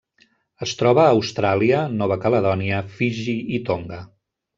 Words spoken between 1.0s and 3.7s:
a Austràlia, Nova Caledònia, Fiji i